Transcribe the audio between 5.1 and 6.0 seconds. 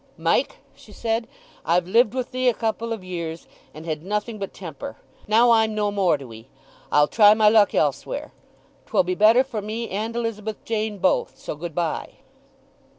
Now I'm no